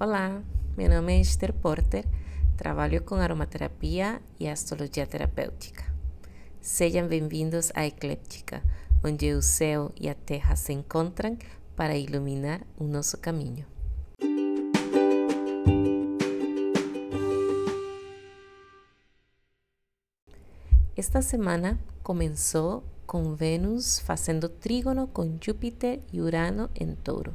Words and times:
Olá, 0.00 0.42
meu 0.76 0.90
nome 0.90 1.12
é 1.12 1.20
Esther 1.20 1.52
Porter, 1.52 2.04
trabalho 2.56 3.00
com 3.04 3.14
aromaterapia 3.14 4.20
e 4.40 4.48
astrologia 4.48 5.06
terapêutica. 5.06 5.84
Sejam 6.60 7.06
bem-vindos 7.06 7.70
à 7.76 7.86
Ecléptica, 7.86 8.60
onde 9.04 9.32
o 9.32 9.40
céu 9.40 9.92
e 9.94 10.08
a 10.08 10.14
terra 10.14 10.56
se 10.56 10.72
encontram 10.72 11.38
para 11.76 11.96
iluminar 11.96 12.60
o 12.76 12.82
nosso 12.82 13.16
caminho. 13.18 13.64
Esta 20.96 21.22
semana 21.22 21.78
começou 22.02 22.82
com 23.06 23.36
Vênus 23.36 24.00
fazendo 24.00 24.48
trígono 24.48 25.06
com 25.06 25.38
Júpiter 25.40 26.00
e 26.12 26.20
Urano 26.20 26.68
em 26.74 26.96
Touro 26.96 27.32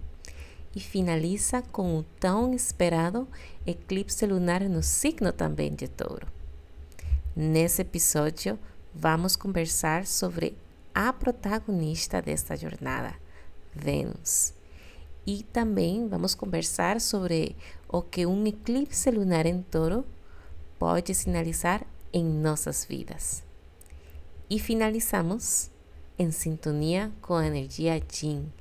e 0.75 0.79
finaliza 0.79 1.61
com 1.61 1.97
o 1.97 2.03
tão 2.19 2.53
esperado 2.53 3.27
eclipse 3.65 4.25
lunar 4.25 4.61
no 4.69 4.83
signo 4.83 5.31
também 5.31 5.73
de 5.73 5.87
Touro. 5.87 6.27
Nesse 7.35 7.81
episódio, 7.81 8.59
vamos 8.93 9.35
conversar 9.35 10.05
sobre 10.05 10.57
a 10.93 11.13
protagonista 11.13 12.21
desta 12.21 12.55
jornada, 12.55 13.15
Vênus. 13.73 14.53
E 15.25 15.43
também 15.43 16.07
vamos 16.07 16.33
conversar 16.33 16.99
sobre 16.99 17.55
o 17.87 18.01
que 18.01 18.25
um 18.25 18.45
eclipse 18.45 19.09
lunar 19.11 19.45
em 19.45 19.61
Touro 19.61 20.05
pode 20.77 21.13
sinalizar 21.13 21.85
em 22.11 22.23
nossas 22.23 22.85
vidas. 22.85 23.43
E 24.49 24.59
finalizamos 24.59 25.69
em 26.17 26.31
sintonia 26.31 27.11
com 27.21 27.35
a 27.35 27.45
energia 27.45 28.01
Yin, 28.21 28.51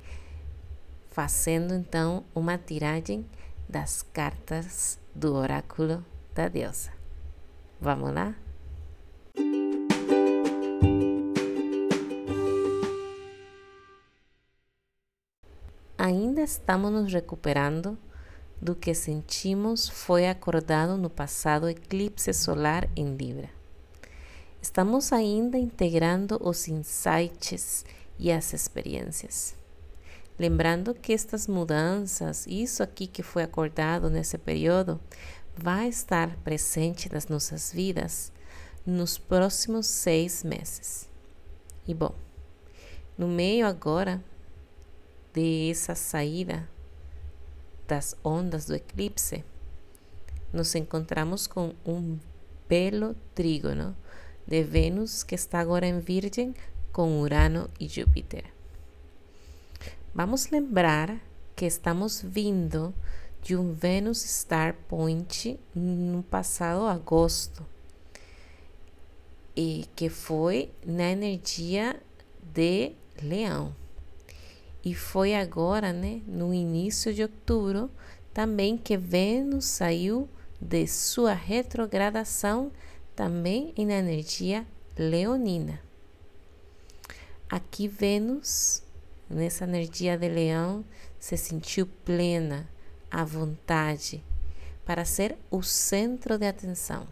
fazendo 1.19 1.73
então 1.73 2.23
uma 2.33 2.57
tiragem 2.57 3.25
das 3.67 4.01
cartas 4.01 4.97
do 5.13 5.35
oráculo 5.35 6.01
da 6.33 6.47
deusa. 6.47 6.93
Vamos 7.77 8.13
lá? 8.13 8.33
Ainda 15.97 16.41
estamos 16.41 16.89
nos 16.89 17.11
recuperando 17.11 17.97
do 18.61 18.73
que 18.73 18.93
sentimos 18.93 19.89
foi 19.89 20.25
acordado 20.25 20.95
no 20.95 21.09
passado 21.09 21.67
eclipse 21.67 22.31
solar 22.31 22.87
em 22.95 23.17
Libra. 23.17 23.49
Estamos 24.61 25.11
ainda 25.11 25.57
integrando 25.57 26.39
os 26.41 26.69
insights 26.69 27.85
e 28.17 28.31
as 28.31 28.53
experiências. 28.53 29.58
Lembrando 30.39 30.95
que 30.95 31.11
estas 31.11 31.47
mudanças, 31.47 32.47
isso 32.47 32.81
aqui 32.81 33.07
que 33.07 33.21
foi 33.21 33.43
acordado 33.43 34.09
nesse 34.09 34.37
período, 34.37 34.97
vai 35.53 35.89
estar 35.89 36.33
presente 36.37 37.11
nas 37.11 37.27
nossas 37.27 37.73
vidas 37.73 38.31
nos 38.85 39.17
próximos 39.17 39.85
seis 39.85 40.41
meses. 40.41 41.09
E 41.85 41.93
bom, 41.93 42.15
no 43.17 43.27
meio 43.27 43.67
agora 43.67 44.23
dessa 45.33 45.93
saída 45.93 46.69
das 47.85 48.15
ondas 48.23 48.65
do 48.65 48.75
eclipse, 48.75 49.43
nos 50.53 50.73
encontramos 50.73 51.47
com 51.47 51.73
um 51.85 52.17
belo 52.69 53.13
trígono 53.35 53.93
de 54.47 54.63
Vênus, 54.63 55.21
que 55.21 55.35
está 55.35 55.59
agora 55.59 55.85
em 55.85 55.99
Virgem, 55.99 56.55
com 56.93 57.19
Urano 57.19 57.69
e 57.77 57.89
Júpiter. 57.89 58.58
Vamos 60.13 60.49
lembrar 60.49 61.21
que 61.55 61.65
estamos 61.65 62.19
vindo 62.21 62.93
de 63.43 63.55
um 63.55 63.73
Vênus 63.73 64.23
Star 64.23 64.73
Point 64.87 65.59
no 65.75 66.23
passado 66.23 66.85
agosto, 66.85 67.63
e 69.55 69.85
que 69.95 70.09
foi 70.09 70.71
na 70.83 71.11
energia 71.11 72.01
de 72.41 72.93
Leão. 73.21 73.75
E 74.83 74.95
foi 74.95 75.35
agora, 75.35 75.93
né, 75.93 76.21
no 76.25 76.53
início 76.53 77.13
de 77.13 77.21
outubro, 77.21 77.91
também 78.33 78.77
que 78.77 78.97
Vênus 78.97 79.65
saiu 79.65 80.27
de 80.59 80.87
sua 80.87 81.33
retrogradação 81.33 82.71
também 83.15 83.73
na 83.77 83.93
energia 83.93 84.65
leonina. 84.97 85.79
Aqui 87.47 87.87
Vênus, 87.87 88.83
nessa 89.29 89.63
energia 89.63 90.17
de 90.17 90.27
leão, 90.27 90.83
se 91.19 91.37
sentiu 91.37 91.87
plena, 92.03 92.69
à 93.11 93.23
vontade, 93.23 94.23
para 94.85 95.05
ser 95.05 95.37
o 95.51 95.61
centro 95.61 96.37
de 96.37 96.47
atenção. 96.47 97.07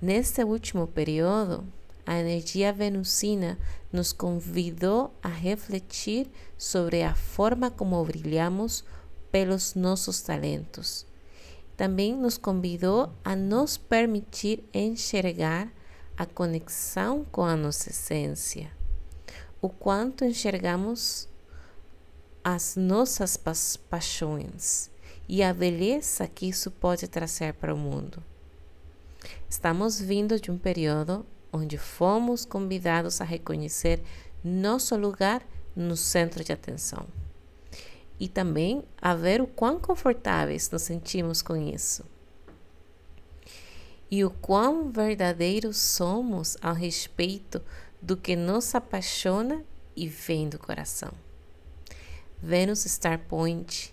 Neste 0.00 0.42
último 0.42 0.86
período, 0.86 1.64
a 2.04 2.18
energia 2.18 2.72
venusina 2.72 3.58
nos 3.92 4.12
convidou 4.12 5.12
a 5.22 5.28
refletir 5.28 6.28
sobre 6.58 7.02
a 7.02 7.14
forma 7.14 7.70
como 7.70 8.04
brilhamos 8.04 8.84
pelos 9.30 9.74
nossos 9.74 10.20
talentos 10.20 11.06
também 11.76 12.16
nos 12.16 12.38
convidou 12.38 13.12
a 13.22 13.36
nos 13.36 13.76
permitir 13.76 14.64
enxergar 14.72 15.70
a 16.16 16.24
conexão 16.24 17.24
com 17.30 17.44
a 17.44 17.54
nossa 17.54 17.90
essência, 17.90 18.70
o 19.60 19.68
quanto 19.68 20.24
enxergamos 20.24 21.28
as 22.42 22.76
nossas 22.76 23.36
paixões 23.76 24.90
e 25.28 25.42
a 25.42 25.52
beleza 25.52 26.28
que 26.28 26.48
isso 26.48 26.70
pode 26.70 27.08
trazer 27.08 27.54
para 27.54 27.74
o 27.74 27.78
mundo. 27.78 28.22
Estamos 29.48 30.00
vindo 30.00 30.38
de 30.40 30.50
um 30.50 30.58
período 30.58 31.26
onde 31.52 31.76
fomos 31.76 32.44
convidados 32.44 33.20
a 33.20 33.24
reconhecer 33.24 34.02
nosso 34.44 34.96
lugar 34.96 35.42
no 35.74 35.96
centro 35.96 36.44
de 36.44 36.52
atenção 36.52 37.06
e 38.18 38.28
também 38.28 38.82
a 39.00 39.14
ver 39.14 39.40
o 39.40 39.46
quão 39.46 39.78
confortáveis 39.78 40.70
nos 40.70 40.82
sentimos 40.82 41.42
com 41.42 41.56
isso. 41.56 42.04
E 44.10 44.24
o 44.24 44.30
quão 44.30 44.90
verdadeiros 44.90 45.76
somos 45.76 46.56
ao 46.62 46.74
respeito 46.74 47.60
do 48.06 48.16
que 48.16 48.36
nos 48.36 48.72
apaixona 48.72 49.64
e 49.96 50.06
vem 50.06 50.48
do 50.48 50.60
coração. 50.60 51.10
Vênus 52.40 52.84
Star 52.84 53.18
Point 53.18 53.92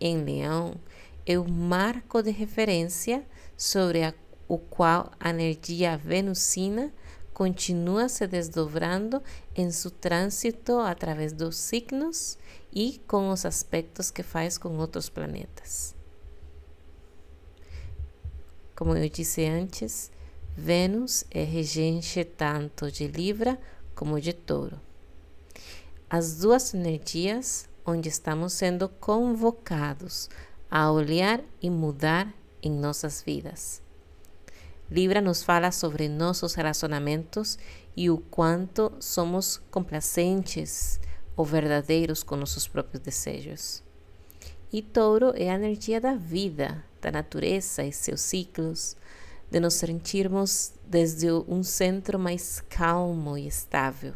em 0.00 0.24
Leão 0.24 0.80
é 1.26 1.38
o 1.38 1.46
marco 1.46 2.22
de 2.22 2.30
referência 2.30 3.26
sobre 3.54 4.04
a, 4.04 4.14
o 4.48 4.56
qual 4.56 5.10
a 5.20 5.28
energia 5.28 5.98
venusina 5.98 6.90
continua 7.34 8.08
se 8.08 8.26
desdobrando 8.26 9.22
em 9.54 9.70
seu 9.70 9.90
trânsito 9.90 10.78
através 10.78 11.34
dos 11.34 11.58
signos 11.58 12.38
e 12.72 12.98
com 13.06 13.28
os 13.28 13.44
aspectos 13.44 14.10
que 14.10 14.22
faz 14.22 14.56
com 14.56 14.78
outros 14.78 15.10
planetas. 15.10 15.94
Como 18.74 18.96
eu 18.96 19.10
disse 19.10 19.44
antes, 19.44 20.10
Vênus 20.58 21.22
é 21.30 21.44
regente 21.44 22.24
tanto 22.24 22.90
de 22.90 23.06
Libra 23.06 23.60
como 23.94 24.18
de 24.18 24.32
Touro. 24.32 24.80
As 26.08 26.38
duas 26.38 26.72
energias 26.72 27.68
onde 27.84 28.08
estamos 28.08 28.54
sendo 28.54 28.88
convocados 28.88 30.30
a 30.70 30.90
olhar 30.90 31.42
e 31.60 31.68
mudar 31.68 32.32
em 32.62 32.72
nossas 32.72 33.20
vidas. 33.20 33.82
Libra 34.90 35.20
nos 35.20 35.42
fala 35.42 35.70
sobre 35.70 36.08
nossos 36.08 36.54
relacionamentos 36.54 37.58
e 37.94 38.08
o 38.08 38.16
quanto 38.16 38.90
somos 38.98 39.60
complacentes 39.70 40.98
ou 41.36 41.44
verdadeiros 41.44 42.22
com 42.22 42.34
nossos 42.34 42.66
próprios 42.66 43.02
desejos. 43.02 43.82
E 44.72 44.80
touro 44.80 45.34
é 45.36 45.50
a 45.50 45.54
energia 45.54 46.00
da 46.00 46.14
vida, 46.14 46.82
da 47.02 47.12
natureza 47.12 47.84
e 47.84 47.92
seus 47.92 48.22
ciclos, 48.22 48.96
de 49.50 49.60
nos 49.60 49.74
sentirmos 49.74 50.72
desde 50.86 51.30
um 51.30 51.62
centro 51.62 52.18
mais 52.18 52.60
calmo 52.68 53.36
e 53.36 53.46
estável. 53.46 54.14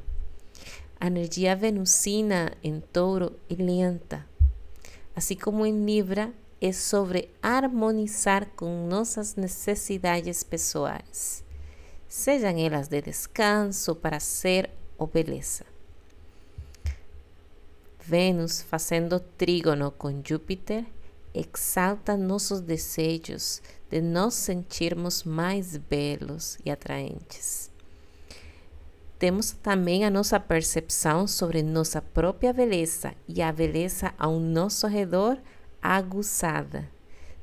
A 0.99 1.07
energia 1.07 1.57
venusina 1.57 2.53
em 2.63 2.81
touro 2.81 3.33
é 3.49 3.55
lenta, 3.55 4.27
assim 5.15 5.35
como 5.35 5.65
em 5.65 5.85
Libra 5.85 6.33
é 6.61 6.73
sobre 6.73 7.31
harmonizar 7.43 8.47
com 8.55 8.87
nossas 8.87 9.35
necessidades 9.35 10.43
pessoais, 10.43 11.43
sejam 12.07 12.59
elas 12.59 12.89
de 12.89 13.01
descanso, 13.01 13.95
prazer 13.95 14.69
ou 14.99 15.07
beleza. 15.07 15.65
Vênus 17.99 18.61
fazendo 18.61 19.21
trígono 19.21 19.91
com 19.91 20.21
Júpiter 20.23 20.85
exalta 21.35 22.17
nossos 22.17 22.61
desejos 22.61 23.63
de 23.91 24.01
nos 24.01 24.35
sentirmos 24.35 25.25
mais 25.25 25.77
belos 25.77 26.59
e 26.65 26.71
atraentes. 26.71 27.71
Temos 29.19 29.51
também 29.51 30.05
a 30.05 30.11
nossa 30.11 30.41
percepção 30.41 31.27
sobre 31.27 31.63
nossa 31.63 32.01
própria 32.01 32.53
beleza 32.53 33.15
e 33.29 33.43
a 33.43 33.53
beleza 33.53 34.15
ao 34.19 34.41
nosso 34.41 34.87
redor 34.87 35.39
aguçada. 35.83 36.89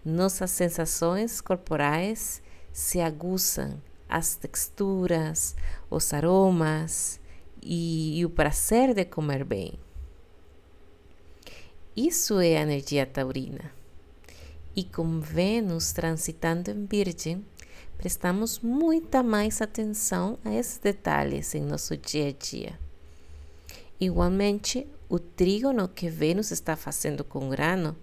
Nossas 0.03 0.51
sensações 0.51 1.39
corporais 1.39 2.41
se 2.73 2.99
aguçam, 2.99 3.81
as 4.09 4.35
texturas, 4.35 5.55
os 5.89 6.13
aromas 6.13 7.19
e, 7.61 8.19
e 8.19 8.25
o 8.25 8.29
prazer 8.29 8.93
de 8.93 9.05
comer 9.05 9.43
bem. 9.43 9.73
Isso 11.95 12.39
é 12.39 12.57
a 12.57 12.61
energia 12.61 13.05
taurina. 13.05 13.76
E 14.77 14.83
com 14.83 15.19
Vênus 15.19 15.91
transitando 15.91 16.69
em 16.69 16.85
Virgem, 16.85 17.43
prestamos 17.97 18.59
muita 18.59 19.23
mais 19.23 19.59
atenção 19.59 20.37
a 20.45 20.53
esses 20.53 20.77
detalhes 20.77 21.55
em 21.55 21.63
nosso 21.63 21.97
dia 21.97 22.27
a 22.27 22.31
dia. 22.31 22.79
Igualmente, 23.99 24.85
o 25.09 25.17
trígono 25.17 25.87
que 25.87 26.11
Vênus 26.11 26.51
está 26.51 26.75
fazendo 26.75 27.23
com 27.23 27.49
Urano 27.49 27.97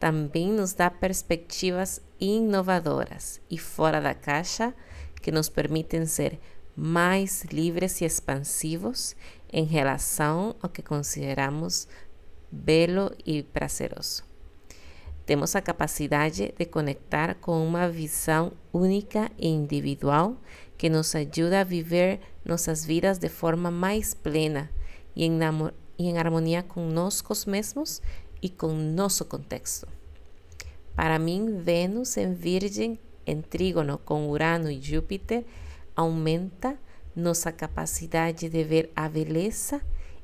também 0.00 0.50
nos 0.50 0.72
dá 0.72 0.90
perspectivas 0.90 2.02
inovadoras 2.18 3.40
e 3.48 3.56
fora 3.56 4.00
da 4.00 4.12
caixa 4.12 4.74
que 5.22 5.30
nos 5.30 5.48
permitem 5.48 6.04
ser 6.04 6.40
mais 6.74 7.44
livres 7.44 8.00
e 8.00 8.04
expansivos 8.04 9.14
em 9.52 9.64
relação 9.64 10.56
ao 10.60 10.68
que 10.68 10.82
consideramos 10.82 11.86
belo 12.50 13.14
e 13.24 13.44
prazeroso. 13.44 14.27
Temos 15.28 15.54
a 15.54 15.60
capacidade 15.60 16.54
de 16.56 16.64
conectar 16.64 17.34
com 17.34 17.62
uma 17.62 17.86
visão 17.86 18.50
única 18.72 19.30
e 19.36 19.46
individual 19.46 20.38
que 20.78 20.88
nos 20.88 21.14
ajuda 21.14 21.60
a 21.60 21.64
viver 21.64 22.18
nossas 22.42 22.82
vidas 22.82 23.18
de 23.18 23.28
forma 23.28 23.70
mais 23.70 24.14
plena 24.14 24.70
e 25.14 25.26
em, 25.26 25.38
e 25.98 26.06
em 26.06 26.16
harmonia 26.16 26.64
nós 26.74 27.44
mesmos 27.44 28.00
e 28.40 28.48
com 28.48 28.68
nosso 28.72 29.22
contexto. 29.26 29.86
Para 30.96 31.18
mim, 31.18 31.58
Vênus 31.60 32.16
em 32.16 32.32
Virgem, 32.32 32.98
em 33.26 33.42
trígono 33.42 33.98
com 33.98 34.30
Urano 34.30 34.70
e 34.70 34.80
Júpiter, 34.80 35.44
aumenta 35.94 36.78
nossa 37.14 37.52
capacidade 37.52 38.48
de 38.48 38.64
ver 38.64 38.90
a 38.96 39.06
beleza 39.06 39.82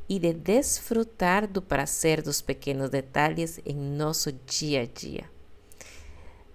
e 0.08 0.18
de 0.18 0.32
desfrutar 0.32 1.46
do 1.46 1.62
prazer 1.62 2.20
dos 2.20 2.40
pequenos 2.40 2.90
detalhes 2.90 3.60
em 3.64 3.74
nosso 3.74 4.32
dia 4.32 4.82
a 4.82 4.86
dia. 4.86 5.24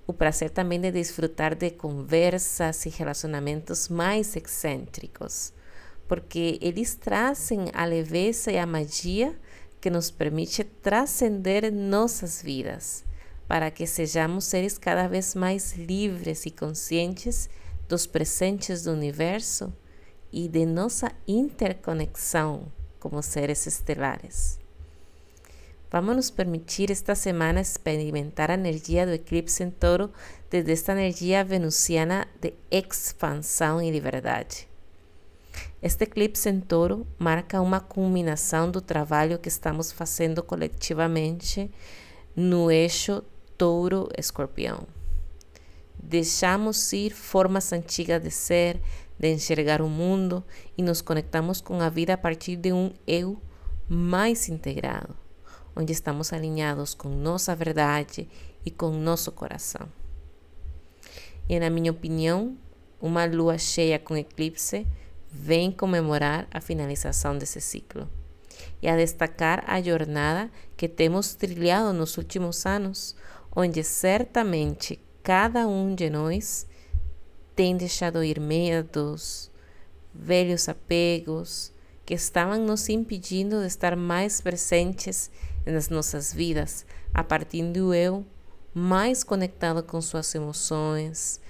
O 0.05 0.13
prazer 0.13 0.49
também 0.49 0.79
de 0.79 0.91
desfrutar 0.91 1.55
de 1.55 1.71
conversas 1.71 2.85
e 2.85 2.89
relacionamentos 2.89 3.89
mais 3.89 4.35
excêntricos, 4.35 5.53
porque 6.07 6.57
eles 6.61 6.95
trazem 6.95 7.65
a 7.73 7.85
leveza 7.85 8.51
e 8.51 8.57
a 8.57 8.65
magia 8.65 9.35
que 9.79 9.89
nos 9.89 10.09
permite 10.11 10.63
transcender 10.63 11.71
nossas 11.71 12.41
vidas, 12.41 13.03
para 13.47 13.71
que 13.71 13.85
sejamos 13.87 14.45
seres 14.45 14.77
cada 14.77 15.07
vez 15.07 15.33
mais 15.35 15.73
livres 15.75 16.45
e 16.45 16.51
conscientes 16.51 17.49
dos 17.87 18.05
presentes 18.05 18.83
do 18.83 18.91
universo 18.91 19.73
e 20.31 20.47
de 20.47 20.65
nossa 20.65 21.11
interconexão 21.27 22.71
como 22.99 23.21
seres 23.23 23.65
estelares. 23.65 24.59
Vamos 25.91 26.15
nos 26.15 26.29
permitir 26.29 26.91
esta 26.91 27.15
semana 27.15 27.61
experimentar 27.61 28.51
a 28.51 28.53
energia 28.53 29.07
do 29.07 29.13
eclipse 29.13 29.63
em 29.63 29.71
touro 29.71 30.11
desde 30.49 30.71
esta 30.71 30.91
energia 30.91 31.43
venusiana 31.43 32.27
de 32.39 32.53
expansão 32.69 33.81
e 33.81 33.89
liberdade. 33.89 34.67
Este 35.81 36.03
eclipse 36.03 36.47
em 36.47 36.59
touro 36.59 37.07
marca 37.17 37.59
uma 37.59 37.79
culminação 37.79 38.69
do 38.69 38.81
trabalho 38.81 39.39
que 39.39 39.47
estamos 39.47 39.91
fazendo 39.91 40.43
coletivamente 40.43 41.71
no 42.35 42.69
eixo 42.69 43.23
touro-escorpião. 43.57 44.85
Deixamos 46.01 46.93
ir 46.93 47.11
formas 47.11 47.73
antigas 47.73 48.21
de 48.21 48.29
ser, 48.29 48.79
de 49.19 49.27
enxergar 49.27 49.81
o 49.81 49.89
mundo 49.89 50.43
e 50.77 50.81
nos 50.81 51.01
conectamos 51.01 51.59
com 51.59 51.81
a 51.81 51.89
vida 51.89 52.13
a 52.13 52.17
partir 52.17 52.55
de 52.55 52.71
um 52.71 52.93
eu 53.05 53.39
mais 53.87 54.47
integrado, 54.47 55.15
onde 55.75 55.91
estamos 55.91 56.31
alinhados 56.31 56.93
com 56.93 57.09
nossa 57.09 57.53
verdade 57.55 58.29
e 58.65 58.71
com 58.71 58.91
nosso 58.91 59.31
coração. 59.31 59.89
E, 61.49 61.59
na 61.59 61.69
minha 61.69 61.91
opinião, 61.91 62.57
uma 63.01 63.25
lua 63.25 63.57
cheia 63.57 63.99
com 63.99 64.15
eclipse 64.15 64.87
vem 65.31 65.71
comemorar 65.71 66.47
a 66.51 66.61
finalização 66.61 67.37
desse 67.37 67.59
ciclo 67.59 68.07
e 68.81 68.87
a 68.87 68.95
destacar 68.95 69.63
a 69.67 69.81
jornada 69.81 70.49
que 70.77 70.87
temos 70.87 71.33
trilhado 71.33 71.93
nos 71.93 72.17
últimos 72.17 72.65
anos, 72.65 73.15
onde 73.55 73.83
certamente 73.83 74.99
cada 75.23 75.67
um 75.67 75.95
de 75.95 76.09
nós 76.09 76.67
tem 77.59 77.75
deixado 77.75 78.23
ir 78.23 78.39
medos, 78.39 79.51
velhos 80.13 80.69
apegos 80.69 81.73
que 82.05 82.13
estavam 82.13 82.57
nos 82.65 82.87
impedindo 82.87 83.59
de 83.59 83.67
estar 83.67 83.97
mais 83.97 84.39
presentes 84.39 85.29
nas 85.65 85.89
nossas 85.89 86.33
vidas, 86.33 86.85
a 87.13 87.21
partir 87.21 87.63
do 87.73 87.93
eu 87.93 88.25
mais 88.73 89.25
conectado 89.25 89.83
com 89.83 89.99
suas 89.99 90.33
emoções, 90.33 91.41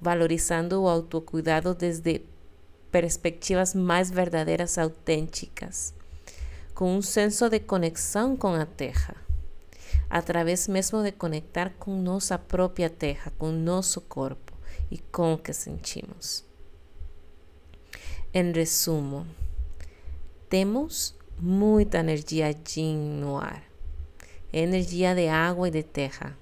valorizando 0.00 0.82
o 0.82 0.88
autocuidado 0.88 1.76
desde 1.76 2.22
perspectivas 2.90 3.72
mais 3.72 4.10
verdadeiras, 4.10 4.78
autênticas, 4.78 5.94
com 6.74 6.96
um 6.96 7.00
senso 7.00 7.48
de 7.48 7.60
conexão 7.60 8.36
com 8.36 8.52
a 8.52 8.66
terra, 8.66 9.14
através 10.10 10.66
mesmo 10.66 11.04
de 11.04 11.12
conectar 11.12 11.70
com 11.78 12.02
nossa 12.02 12.36
própria 12.36 12.90
terra, 12.90 13.32
com 13.38 13.52
nosso 13.52 14.00
corpo 14.00 14.49
e 14.90 14.98
com 14.98 15.34
o 15.34 15.38
que 15.38 15.52
sentimos. 15.52 16.44
Em 18.32 18.52
resumo, 18.52 19.26
temos 20.48 21.14
muita 21.38 21.98
energia 21.98 22.54
Yin 22.76 23.20
no 23.20 23.36
ar, 23.36 23.62
energia 24.52 25.14
de 25.14 25.28
água 25.28 25.68
e 25.68 25.70
de 25.70 25.82
terra. 25.82 26.36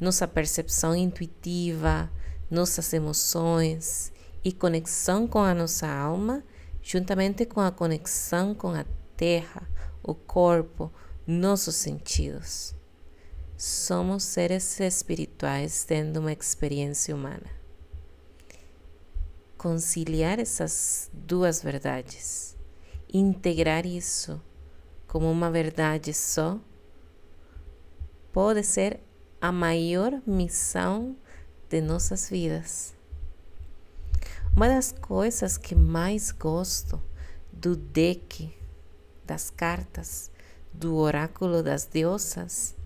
Nossa 0.00 0.28
percepção 0.28 0.94
intuitiva, 0.94 2.10
nossas 2.50 2.92
emoções 2.92 4.12
e 4.44 4.52
conexão 4.52 5.26
com 5.26 5.40
a 5.40 5.54
nossa 5.54 5.88
alma, 5.88 6.42
juntamente 6.82 7.44
com 7.44 7.60
a 7.60 7.70
conexão 7.70 8.54
com 8.54 8.68
a 8.70 8.84
terra, 9.16 9.68
o 10.02 10.14
corpo, 10.14 10.92
nossos 11.26 11.74
sentidos. 11.74 12.74
Somos 13.60 14.22
seres 14.22 14.78
espirituais 14.78 15.82
tendo 15.82 16.20
uma 16.20 16.30
experiência 16.32 17.12
humana. 17.12 17.50
Conciliar 19.56 20.38
essas 20.38 21.10
duas 21.12 21.60
verdades, 21.60 22.56
integrar 23.12 23.84
isso 23.84 24.40
como 25.08 25.28
uma 25.28 25.50
verdade 25.50 26.14
só, 26.14 26.60
pode 28.32 28.62
ser 28.62 29.00
a 29.40 29.50
maior 29.50 30.22
missão 30.24 31.16
de 31.68 31.80
nossas 31.80 32.30
vidas. 32.30 32.94
Uma 34.54 34.68
das 34.68 34.92
coisas 34.92 35.58
que 35.58 35.74
mais 35.74 36.30
gosto 36.30 37.02
do 37.52 37.74
deck 37.74 38.56
das 39.26 39.50
cartas 39.50 40.30
do 40.72 40.94
oráculo 40.94 41.60
das 41.60 41.86
deusas 41.86 42.77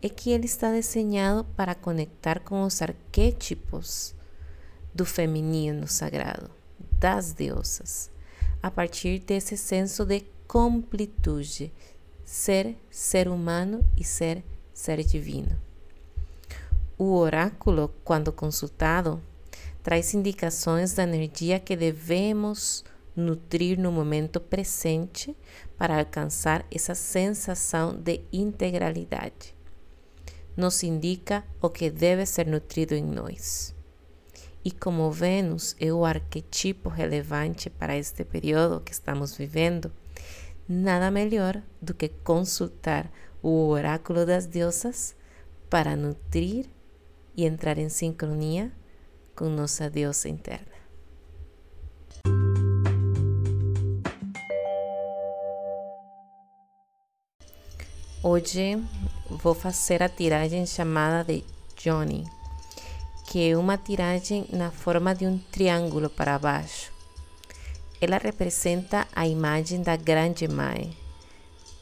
é 0.00 0.08
que 0.08 0.30
ele 0.30 0.46
está 0.46 0.70
desenhado 0.70 1.44
para 1.56 1.74
conectar 1.74 2.40
com 2.40 2.62
os 2.62 2.80
arquétipos 2.80 4.14
do 4.94 5.04
feminino 5.04 5.86
sagrado, 5.86 6.50
das 6.98 7.32
deusas, 7.32 8.10
a 8.62 8.70
partir 8.70 9.20
desse 9.20 9.56
senso 9.56 10.04
de 10.04 10.24
completude, 10.46 11.72
ser 12.24 12.76
ser 12.90 13.28
humano 13.28 13.84
e 13.96 14.04
ser 14.04 14.42
ser 14.72 15.02
divino. 15.04 15.60
O 16.96 17.14
oráculo, 17.14 17.94
quando 18.04 18.32
consultado, 18.32 19.22
traz 19.82 20.14
indicações 20.14 20.94
da 20.94 21.04
energia 21.04 21.60
que 21.60 21.76
devemos 21.76 22.84
nutrir 23.14 23.78
no 23.78 23.90
momento 23.90 24.40
presente 24.40 25.36
para 25.76 25.98
alcançar 25.98 26.64
essa 26.70 26.94
sensação 26.94 27.94
de 27.94 28.20
integralidade. 28.32 29.57
Nos 30.58 30.82
indica 30.82 31.44
o 31.62 31.70
que 31.70 31.88
deve 31.88 32.26
ser 32.26 32.48
nutrido 32.48 32.92
em 32.92 33.04
nós. 33.04 33.72
E 34.64 34.72
como 34.72 35.08
Vênus 35.12 35.76
é 35.78 35.92
o 35.92 36.04
arquetipo 36.04 36.88
relevante 36.88 37.70
para 37.70 37.96
este 37.96 38.24
período 38.24 38.80
que 38.80 38.90
estamos 38.90 39.36
vivendo, 39.36 39.92
nada 40.68 41.12
melhor 41.12 41.62
do 41.80 41.94
que 41.94 42.08
consultar 42.08 43.08
o 43.40 43.68
oráculo 43.68 44.26
das 44.26 44.46
deusas 44.46 45.14
para 45.70 45.94
nutrir 45.94 46.66
e 47.36 47.46
entrar 47.46 47.78
em 47.78 47.88
sincronia 47.88 48.72
com 49.36 49.48
nossa 49.48 49.88
deusa 49.88 50.28
interna. 50.28 50.66
Hoje 58.24 58.82
vou 59.30 59.54
fazer 59.54 60.02
a 60.02 60.08
tiragem 60.08 60.66
chamada 60.66 61.24
de 61.24 61.44
Johnny, 61.76 62.26
que 63.26 63.50
é 63.50 63.56
uma 63.56 63.76
tiragem 63.76 64.46
na 64.50 64.70
forma 64.70 65.14
de 65.14 65.26
um 65.26 65.38
triângulo 65.38 66.08
para 66.08 66.38
baixo. 66.38 66.92
Ela 68.00 68.18
representa 68.18 69.06
a 69.14 69.26
imagem 69.26 69.82
da 69.82 69.96
Grande 69.96 70.48
Mãe 70.48 70.96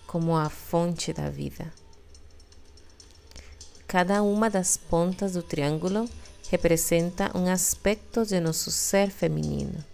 como 0.07 0.37
a 0.37 0.49
fonte 0.49 1.13
da 1.13 1.29
vida. 1.29 1.73
Cada 3.87 4.23
uma 4.23 4.51
das 4.51 4.77
pontas 4.77 5.35
do 5.35 5.43
triângulo 5.43 6.09
representa 6.51 7.31
um 7.37 7.49
aspecto 7.49 8.25
de 8.25 8.41
nosso 8.41 8.71
ser 8.71 9.11
feminino. 9.11 9.85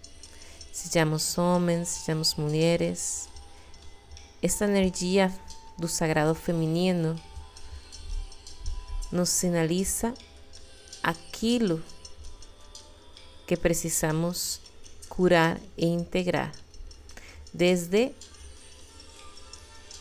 Sejamos 0.71 1.37
homens, 1.37 1.89
sejamos 1.89 2.35
mulheres. 2.35 3.29
Esta 4.41 4.65
energia 4.65 5.31
do 5.77 5.87
sagrado 5.87 6.33
feminino 6.33 7.19
nos 9.13 9.29
sinaliza 9.29 10.15
aquilo 11.03 11.83
que 13.45 13.55
precisamos 13.55 14.59
curar 15.07 15.61
e 15.77 15.85
integrar. 15.85 16.51
Desde, 17.53 18.11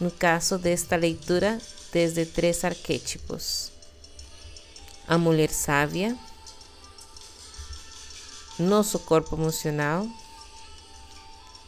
no 0.00 0.10
caso 0.10 0.56
desta 0.56 0.96
leitura, 0.96 1.60
desde 1.92 2.24
três 2.24 2.64
arquétipos: 2.64 3.70
a 5.06 5.18
mulher 5.18 5.50
sábia, 5.50 6.16
nosso 8.58 8.98
corpo 8.98 9.36
emocional 9.36 10.08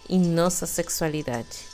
e 0.09 0.17
nossa 0.17 0.67
sexualidade. 0.67 1.74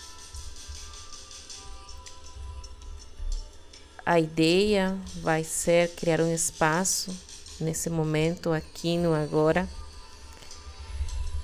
A 4.11 4.19
ideia 4.19 4.99
vai 5.23 5.45
ser 5.45 5.95
criar 5.95 6.21
um 6.21 6.35
espaço 6.35 7.17
nesse 7.61 7.89
momento, 7.89 8.51
aqui 8.51 8.99
no 8.99 9.15
agora, 9.15 9.69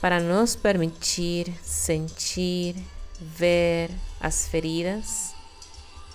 para 0.01 0.19
nos 0.19 0.57
permitir 0.57 1.55
sentir, 1.63 2.75
ver 3.21 3.89
as 4.19 4.49
feridas 4.49 5.33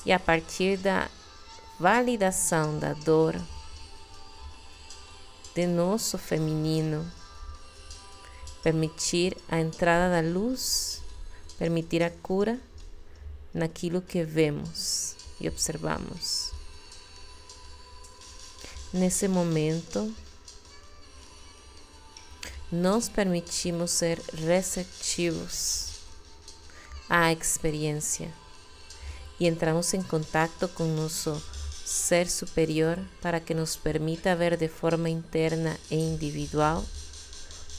e 0.05 0.12
a 0.12 0.20
partir 0.20 0.75
da 0.75 1.10
validação 1.79 2.77
da 2.77 2.91
dor 2.96 3.41
de 5.55 5.65
nosso 5.65 6.17
feminino, 6.17 7.10
permitir 8.62 9.38
a 9.48 9.58
entrada 9.58 10.22
da 10.22 10.29
luz, 10.29 11.01
permitir 11.58 12.03
a 12.03 12.10
cura 12.10 12.60
naquilo 13.53 14.01
que 14.01 14.22
vemos 14.25 15.21
e 15.41 15.48
observamos. 15.48 16.51
Nesse 18.93 19.27
momento, 19.27 20.13
nos 22.71 23.10
permitimos 23.10 23.91
ser 23.91 24.21
receptivos 24.33 25.91
à 27.10 27.31
experiência 27.31 28.33
e 29.39 29.48
entramos 29.48 29.93
em 29.93 30.01
contato 30.01 30.67
com 30.69 30.86
nosso 30.86 31.41
ser 31.86 32.29
superior 32.29 33.00
para 33.21 33.39
que 33.39 33.53
nos 33.53 33.75
permita 33.75 34.36
ver 34.36 34.55
de 34.55 34.67
forma 34.67 35.10
interna 35.10 35.77
e 35.89 35.95
individual 35.95 36.86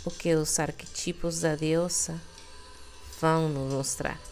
o 0.05 0.11
que 0.11 0.35
os 0.35 0.59
arquetipos 0.59 1.41
da 1.41 1.55
deusa 1.55 2.21
vão 3.21 3.49
nos 3.49 3.73
mostrar. 3.73 4.32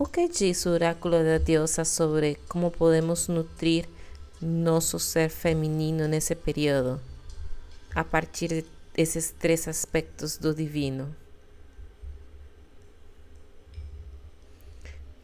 O 0.00 0.06
que 0.06 0.28
diz 0.28 0.64
o 0.64 0.70
oráculo 0.70 1.24
da 1.24 1.38
deusa 1.38 1.84
sobre 1.84 2.36
como 2.48 2.70
podemos 2.70 3.26
nutrir 3.26 3.88
nosso 4.40 4.96
ser 5.00 5.28
feminino 5.28 6.06
nesse 6.06 6.36
período, 6.36 7.00
a 7.92 8.04
partir 8.04 8.64
desses 8.94 9.32
três 9.32 9.66
aspectos 9.66 10.38
do 10.38 10.54
divino? 10.54 11.12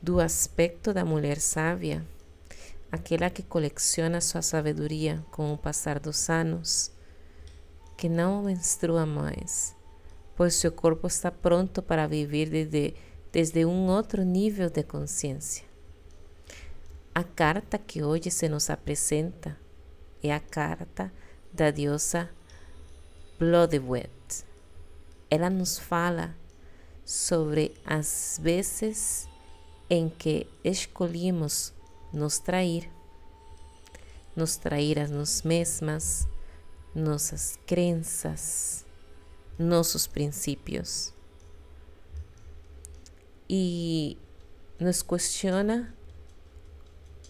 Do 0.03 0.19
aspecto 0.19 0.93
da 0.93 1.05
mulher 1.05 1.39
sábia, 1.39 2.05
aquela 2.91 3.31
que 3.31 3.45
coleciona 3.45 4.21
sua 4.21 4.43
sabedoria 4.43 5.25
com 5.31 5.53
o 5.53 5.57
passar 5.57 6.01
dos 6.01 6.29
anos, 6.29 6.91
que 7.97 8.09
não 8.09 8.43
menstrua 8.43 9.07
mais, 9.07 9.73
pois 10.35 10.57
seu 10.57 10.73
corpo 10.73 11.07
está 11.07 11.31
pronto 11.31 11.81
para 11.81 12.09
viver 12.09 12.51
desde 12.51 12.95
desde 13.35 13.65
um 13.65 13.89
outro 13.89 14.23
nível 14.23 14.71
de 14.71 14.85
consciência. 14.85 15.65
A 17.13 17.25
carta 17.25 17.77
que 17.77 18.01
hoje 18.01 18.31
se 18.31 18.49
nos 18.49 18.71
apresenta 18.71 19.59
é 20.23 20.33
a 20.33 20.39
carta 20.39 21.13
da 21.53 21.73
deusa 21.73 22.31
Blodewet. 23.37 24.45
Ela 25.29 25.51
nos 25.51 25.77
fala 25.81 26.33
sobre 27.05 27.75
as 27.85 28.39
vezes 28.41 29.29
em 29.91 30.09
que 30.09 30.47
escolhemos 30.63 31.73
nos 32.13 32.39
trair, 32.39 32.89
nos 34.37 34.57
trair 34.57 35.01
a 35.01 35.09
nós 35.09 35.43
mesmas, 35.43 36.29
nossas 36.95 37.59
crenças, 37.67 38.87
nossos 39.59 40.07
princípios 40.07 41.14
e 43.49 44.17
nos 44.79 45.03
questiona 45.03 45.95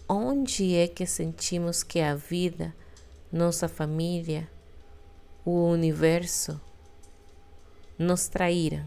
onde 0.07 0.75
é 0.75 0.87
que 0.87 1.05
sentimos 1.05 1.83
que 1.83 1.99
a 1.99 2.15
vida, 2.15 2.75
nossa 3.31 3.67
família, 3.67 4.49
o 5.43 5.67
universo 5.69 6.59
nos 7.97 8.27
traíram. 8.27 8.85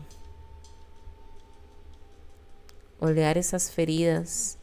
Olhar 3.01 3.37
essas 3.37 3.71
feridas 3.71 4.59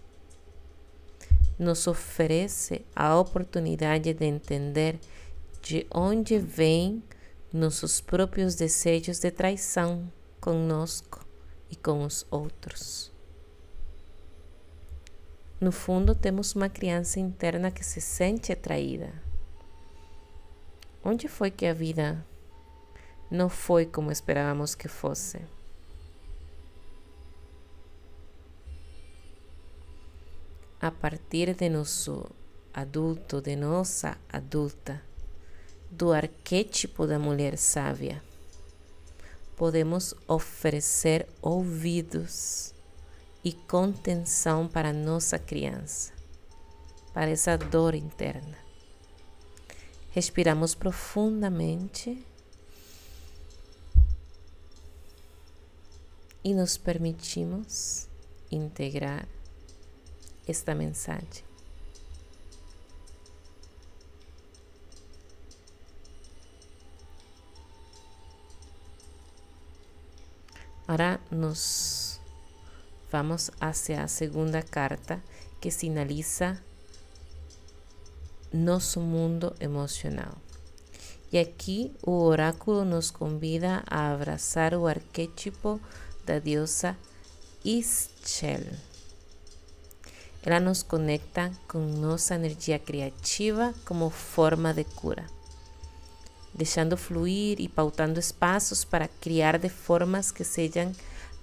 nos 1.58 1.88
oferece 1.88 2.86
a 2.96 3.18
oportunidade 3.18 4.14
de 4.14 4.26
entender 4.26 5.00
de 5.62 5.88
onde 5.94 6.38
vêm 6.38 7.02
nossos 7.52 8.02
próprios 8.02 8.56
desejos 8.56 9.20
de 9.20 9.32
traição 9.32 10.12
conosco 10.42 11.25
e 11.70 11.76
com 11.76 12.04
os 12.04 12.26
outros. 12.30 13.12
No 15.60 15.72
fundo, 15.72 16.14
temos 16.14 16.54
uma 16.54 16.70
criança 16.70 17.20
interna 17.20 17.72
que 17.72 17.84
se 17.84 18.02
sente 18.02 18.52
atraída. 18.52 19.14
Onde 21.04 21.28
foi 21.28 21.50
que 21.50 21.66
a 21.66 21.74
vida 21.74 22.26
não 23.32 23.48
foi 23.50 23.86
como 23.86 24.12
esperávamos 24.12 24.76
que 24.76 24.88
fosse? 24.88 25.40
A 30.82 30.92
partir 30.92 31.56
de 31.56 31.70
nosso 31.70 32.30
adulto, 32.74 33.42
de 33.42 33.56
nossa 33.56 34.18
adulta, 34.30 35.02
do 35.90 36.12
arquétipo 36.12 37.08
da 37.08 37.18
mulher 37.18 37.58
sábia 37.58 38.22
podemos 39.56 40.14
oferecer 40.28 41.28
ouvidos 41.42 42.74
e 43.44 43.54
contenção 43.54 44.68
para 44.68 44.92
nossa 44.92 45.38
criança, 45.38 46.12
para 47.14 47.30
essa 47.30 47.58
dor 47.58 47.96
interna. 47.96 48.58
Respiramos 50.12 50.74
profundamente 50.74 52.26
e 56.44 56.54
nos 56.54 56.78
permitimos 56.78 58.08
integrar 58.52 59.28
esta 60.48 60.76
mensagem. 60.76 61.55
Ahora 70.88 71.20
nos 71.32 72.20
vamos 73.12 73.50
hacia 73.60 74.04
a 74.04 74.08
segunda 74.08 74.62
carta 74.62 75.22
que 75.60 75.72
sinaliza 75.72 76.62
nosso 78.54 79.00
mundo 79.00 79.56
emocional. 79.60 80.34
E 81.32 81.40
aqui 81.40 81.92
o 82.04 82.12
oráculo 82.12 82.86
nos 82.86 83.10
convida 83.10 83.84
a 83.88 84.12
abraçar 84.14 84.76
o 84.76 84.86
arquétipo 84.86 85.82
da 86.26 86.40
deusa 86.40 86.96
Ischel. 87.64 88.64
Ela 90.44 90.60
nos 90.60 90.84
conecta 90.84 91.52
com 91.68 91.80
nossa 91.80 92.36
energia 92.36 92.78
criativa 92.78 93.74
como 93.86 94.12
forma 94.12 94.72
de 94.72 94.84
cura. 94.84 95.35
Deixando 96.56 96.96
fluir 96.96 97.60
e 97.60 97.68
pautando 97.68 98.18
espaços 98.18 98.86
para 98.86 99.10
criar 99.10 99.60
de 99.60 99.68
formas 99.68 100.32
que 100.32 100.46
sejam 100.46 100.94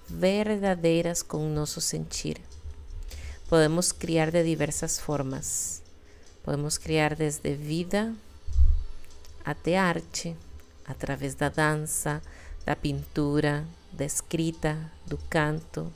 verdadeiras 0.09 1.21
com 1.21 1.37
o 1.37 1.53
nosso 1.53 1.79
sentir. 1.79 2.41
Podemos 3.47 3.91
criar 3.91 4.31
de 4.31 4.43
diversas 4.43 4.99
formas. 4.99 5.83
Podemos 6.43 6.79
criar 6.79 7.15
desde 7.15 7.53
vida 7.53 8.13
até 9.45 9.77
arte, 9.77 10.35
através 10.85 11.35
da 11.35 11.49
dança, 11.49 12.21
da 12.65 12.75
pintura, 12.75 13.65
da 13.91 14.05
escrita, 14.05 14.77
do 15.05 15.17
canto, 15.29 15.91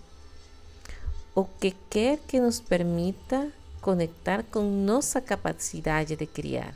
o 1.33 1.43
que 1.43 1.75
quer 1.89 2.19
que 2.19 2.39
nos 2.39 2.59
permita 2.59 3.51
conectar 3.81 4.43
com 4.43 4.62
nossa 4.63 5.19
capacidade 5.19 6.15
de 6.15 6.25
criar. 6.25 6.74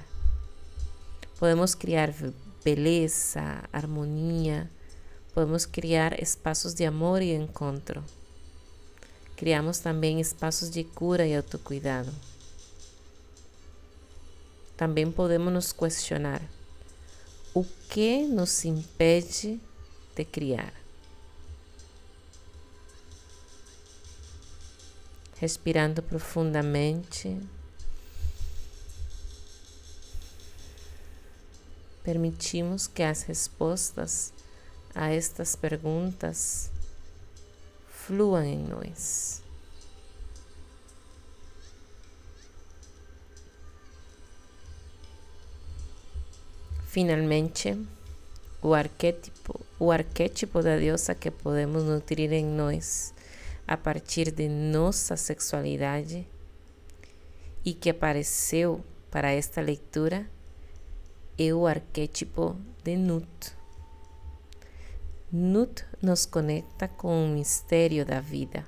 Podemos 1.42 1.74
criar 1.74 2.14
beleza, 2.64 3.68
harmonia, 3.74 4.70
podemos 5.34 5.66
criar 5.66 6.22
espaços 6.22 6.76
de 6.76 6.86
amor 6.86 7.20
e 7.24 7.34
encontro. 7.34 8.04
Criamos 9.36 9.80
também 9.80 10.22
espaços 10.22 10.70
de 10.70 10.84
cura 10.84 11.26
e 11.26 11.36
autocuidado. 11.36 12.14
Também 14.78 15.12
podemos 15.12 15.52
nos 15.52 15.72
questionar 15.72 16.44
o 17.56 17.66
que 17.90 18.28
nos 18.28 18.64
impede 18.64 19.60
de 20.16 20.24
criar. 20.24 20.76
Respirando 25.40 26.04
profundamente. 26.04 27.36
Permitimos 32.04 32.88
que 32.88 33.04
as 33.04 33.24
respostas 33.24 34.34
a 34.94 35.12
estas 35.12 35.56
perguntas 35.56 36.72
fluam 37.88 38.44
em 38.44 38.60
nós. 38.60 39.42
Finalmente, 46.88 47.78
o 48.62 48.74
arquétipo, 48.74 49.62
o 49.80 49.92
arquétipo 49.92 50.62
da 50.62 50.76
deusa 50.76 51.16
que 51.16 51.32
podemos 51.32 51.84
nutrir 51.84 52.34
em 52.34 52.46
nós 52.46 53.14
a 53.66 53.78
partir 53.78 54.30
de 54.30 54.50
nossa 54.50 55.16
sexualidade 55.16 56.28
e 57.64 57.74
que 57.74 57.90
apareceu 57.90 58.84
para 59.10 59.32
esta 59.32 59.62
leitura 59.62 60.28
é 61.48 61.54
o 61.54 61.66
arquétipo 61.66 62.56
de 62.84 62.96
Nut. 62.96 63.56
Nut 65.32 65.84
nos 66.00 66.24
conecta 66.28 66.88
com 66.88 67.26
o 67.26 67.30
mistério 67.30 68.06
da 68.06 68.20
vida 68.20 68.64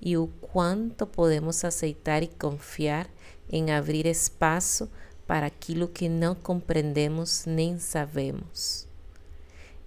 e 0.00 0.16
o 0.16 0.26
quanto 0.26 1.06
podemos 1.06 1.64
aceitar 1.64 2.24
e 2.24 2.26
confiar 2.26 3.08
em 3.48 3.70
abrir 3.70 4.04
espaço 4.06 4.90
para 5.28 5.46
aquilo 5.46 5.86
que 5.86 6.08
não 6.08 6.34
compreendemos 6.34 7.44
nem 7.46 7.78
sabemos. 7.78 8.88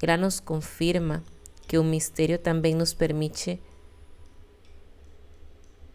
Ela 0.01 0.15
nos 0.15 0.39
confirma 0.39 1.22
que 1.68 1.77
o 1.77 1.84
mistério 1.84 2.39
também 2.39 2.74
nos 2.74 2.94
permite 2.94 3.62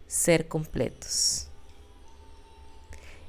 ser 0.07 0.43
completos. 0.43 1.49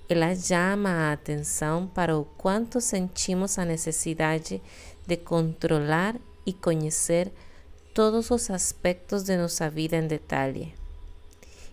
Ela 0.09 0.35
chama 0.37 0.89
a 0.89 1.13
atenção 1.13 1.89
para 1.89 2.17
o 2.17 2.25
quanto 2.25 2.81
sentimos 2.81 3.59
a 3.59 3.65
necessidade 3.65 4.63
de 5.07 5.17
controlar 5.17 6.17
e 6.45 6.53
conhecer 6.53 7.33
todos 7.92 8.31
os 8.31 8.51
aspectos 8.51 9.25
de 9.25 9.37
nossa 9.37 9.69
vida 9.69 9.97
em 9.97 10.07
detalhe 10.07 10.75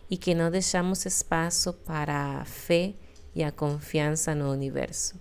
e 0.10 0.18
que 0.18 0.34
não 0.34 0.50
deixamos 0.50 1.06
espaço 1.06 1.74
para 1.74 2.40
a 2.40 2.46
fé 2.46 2.94
e 3.36 3.44
a 3.44 3.52
confiança 3.52 4.34
no 4.34 4.52
universo. 4.52 5.16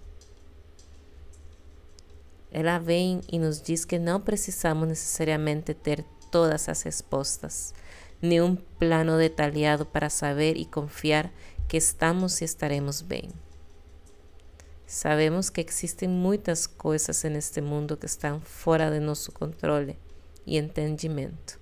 Ela 2.50 2.78
vem 2.78 3.20
e 3.30 3.38
nos 3.38 3.60
diz 3.60 3.84
que 3.84 3.98
não 3.98 4.20
precisamos 4.20 4.86
necessariamente 4.86 5.72
ter 5.72 6.04
todas 6.30 6.68
as 6.68 6.82
respostas, 6.82 7.74
nem 8.20 8.40
um 8.42 8.54
plano 8.54 9.16
detalhado 9.16 9.86
para 9.86 10.10
saber 10.10 10.56
e 10.56 10.66
confiar 10.66 11.32
que 11.72 11.78
estamos 11.78 12.42
e 12.42 12.44
estaremos 12.44 13.00
bem. 13.00 13.30
Sabemos 14.86 15.48
que 15.48 15.62
existem 15.62 16.06
muitas 16.06 16.66
coisas 16.66 17.24
neste 17.24 17.62
mundo 17.62 17.96
que 17.96 18.04
estão 18.04 18.42
fora 18.42 18.90
de 18.90 19.00
nosso 19.00 19.32
controle 19.32 19.98
e 20.44 20.58
entendimento. 20.58 21.58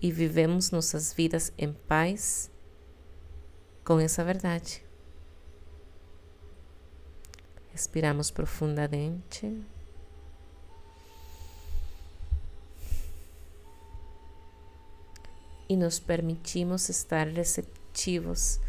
E 0.00 0.12
vivemos 0.12 0.70
nossas 0.70 1.12
vidas 1.12 1.52
em 1.58 1.72
paz 1.72 2.52
com 3.84 3.98
essa 3.98 4.22
verdade. 4.22 4.80
Respiramos 7.72 8.30
profundamente. 8.30 9.60
E 15.68 15.74
nos 15.74 15.98
permitimos 15.98 16.88
estar 16.88 17.26
receptivos 17.26 18.60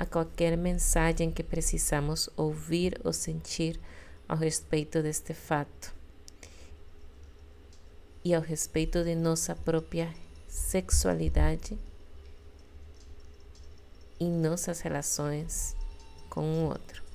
a 0.00 0.06
qualquer 0.06 0.56
mensagem 0.56 1.30
que 1.30 1.42
precisamos 1.42 2.30
ouvir 2.34 2.98
ou 3.04 3.12
sentir 3.12 3.78
ao 4.26 4.38
respeito 4.38 5.02
deste 5.02 5.34
fato 5.34 5.94
e 8.24 8.34
ao 8.34 8.40
respeito 8.40 9.04
de 9.04 9.14
nossa 9.14 9.54
própria 9.54 10.10
sexualidade 10.48 11.78
e 14.18 14.24
nossas 14.24 14.80
relações 14.80 15.76
com 16.30 16.40
o 16.44 16.68
outro. 16.70 17.09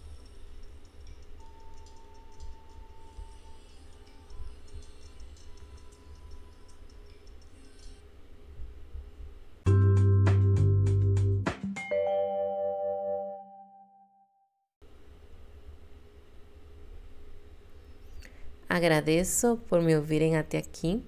Agradeço 18.75 19.55
por 19.69 19.81
me 19.81 19.95
ouvirem 19.95 20.35
até 20.35 20.57
aqui. 20.57 21.01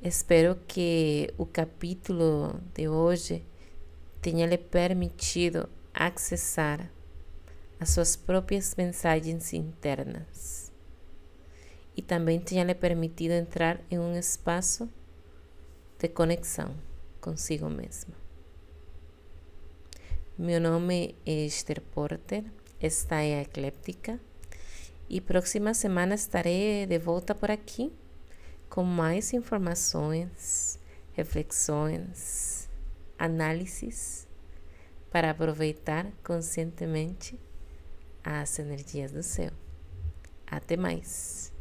Espero 0.00 0.56
que 0.68 1.34
o 1.36 1.44
capítulo 1.44 2.60
de 2.72 2.88
hoje 2.88 3.44
tenha 4.22 4.46
lhe 4.46 4.56
permitido 4.56 5.68
acessar 5.92 6.88
as 7.80 7.90
suas 7.90 8.14
próprias 8.14 8.76
mensagens 8.76 9.52
internas 9.52 10.70
e 11.96 12.00
também 12.00 12.38
tenha 12.38 12.62
lhe 12.62 12.76
permitido 12.76 13.32
entrar 13.32 13.80
em 13.90 13.98
um 13.98 14.16
espaço 14.16 14.88
de 15.98 16.06
conexão 16.06 16.76
consigo 17.20 17.68
mesma. 17.68 18.14
Meu 20.38 20.60
nome 20.60 21.16
é 21.26 21.44
Esther 21.44 21.80
Porter, 21.80 22.44
esta 22.80 23.20
é 23.20 23.40
a 23.40 23.42
Ecléptica 23.42 24.20
e 25.08 25.20
próxima 25.20 25.72
semana 25.72 26.14
estarei 26.14 26.86
de 26.86 26.98
volta 26.98 27.34
por 27.34 27.50
aqui 27.50 27.92
com 28.68 28.84
mais 28.84 29.32
informações, 29.32 30.78
reflexões, 31.12 32.68
análises 33.18 34.28
para 35.10 35.30
aproveitar 35.30 36.06
conscientemente 36.22 37.40
as 38.22 38.58
energias 38.58 39.10
do 39.10 39.22
céu. 39.22 39.50
Até 40.46 40.76
mais! 40.76 41.57